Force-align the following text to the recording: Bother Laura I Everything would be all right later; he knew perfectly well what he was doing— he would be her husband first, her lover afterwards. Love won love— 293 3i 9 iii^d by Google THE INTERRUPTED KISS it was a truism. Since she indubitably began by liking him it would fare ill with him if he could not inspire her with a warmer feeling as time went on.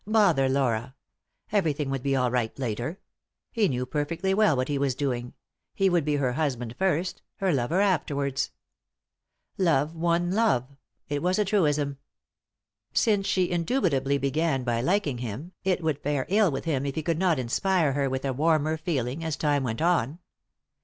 Bother 0.07 0.49
Laura 0.49 0.95
I 1.51 1.57
Everything 1.57 1.91
would 1.91 2.01
be 2.01 2.15
all 2.15 2.31
right 2.31 2.57
later; 2.57 2.97
he 3.51 3.67
knew 3.67 3.85
perfectly 3.85 4.33
well 4.33 4.57
what 4.57 4.67
he 4.67 4.79
was 4.79 4.95
doing— 4.95 5.33
he 5.75 5.91
would 5.91 6.03
be 6.05 6.15
her 6.15 6.33
husband 6.33 6.75
first, 6.75 7.21
her 7.35 7.53
lover 7.53 7.81
afterwards. 7.81 8.49
Love 9.59 9.93
won 9.95 10.31
love— 10.31 10.63
293 11.09 11.13
3i 11.13 11.13
9 11.13 11.13
iii^d 11.13 11.13
by 11.13 11.13
Google 11.13 11.13
THE 11.13 11.13
INTERRUPTED 11.13 11.13
KISS 11.13 11.15
it 11.15 11.21
was 11.21 11.37
a 11.37 11.45
truism. 11.45 11.97
Since 12.93 13.27
she 13.27 13.51
indubitably 13.51 14.17
began 14.17 14.63
by 14.63 14.81
liking 14.81 15.17
him 15.19 15.51
it 15.63 15.83
would 15.83 15.99
fare 15.99 16.25
ill 16.29 16.49
with 16.49 16.65
him 16.65 16.87
if 16.87 16.95
he 16.95 17.03
could 17.03 17.19
not 17.19 17.37
inspire 17.37 17.93
her 17.93 18.09
with 18.09 18.25
a 18.25 18.33
warmer 18.33 18.77
feeling 18.77 19.23
as 19.23 19.37
time 19.37 19.61
went 19.63 19.83
on. 19.83 20.17